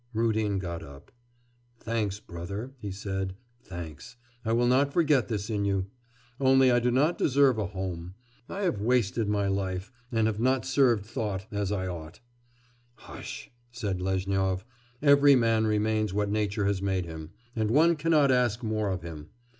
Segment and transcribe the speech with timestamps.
[0.15, 1.11] Rudin got up.
[1.79, 4.15] 'Thanks, brother,' he said, 'thanks!
[4.43, 5.91] I will not forget this in you.
[6.39, 8.15] Only I do not deserve a home.
[8.49, 12.19] I have wasted my life, and have not served thought, as I ought.'
[12.95, 14.65] 'Hush!' said Lezhnyov.
[15.03, 19.29] 'Every man remains what Nature has made him, and one cannot ask more of him!